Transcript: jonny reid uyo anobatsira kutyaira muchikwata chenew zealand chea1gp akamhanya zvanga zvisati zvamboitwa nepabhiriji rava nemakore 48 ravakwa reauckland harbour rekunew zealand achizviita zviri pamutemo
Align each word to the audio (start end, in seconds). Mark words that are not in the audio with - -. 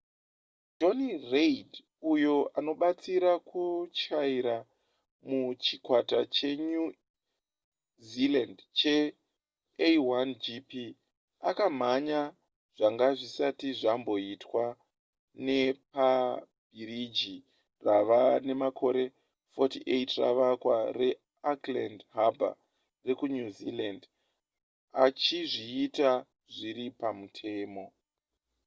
jonny 0.79 1.11
reid 1.31 1.71
uyo 2.13 2.35
anobatsira 2.57 3.31
kutyaira 3.49 4.57
muchikwata 5.27 6.19
chenew 6.35 6.85
zealand 8.09 8.57
chea1gp 8.79 10.69
akamhanya 11.49 12.19
zvanga 12.77 13.07
zvisati 13.19 13.67
zvamboitwa 13.79 14.65
nepabhiriji 15.45 17.35
rava 17.85 18.21
nemakore 18.47 19.03
48 19.57 20.19
ravakwa 20.23 20.77
reauckland 20.99 21.97
harbour 22.15 22.53
rekunew 23.07 23.47
zealand 23.59 24.01
achizviita 25.03 26.09
zviri 26.55 26.85
pamutemo 26.99 27.85